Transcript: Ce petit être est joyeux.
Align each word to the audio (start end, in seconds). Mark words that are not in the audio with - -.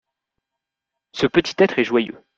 Ce 1.11 1.27
petit 1.27 1.53
être 1.59 1.77
est 1.77 1.83
joyeux. 1.83 2.17